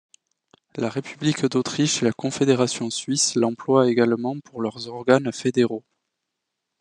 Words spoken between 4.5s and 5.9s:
leurs organes fédéraux.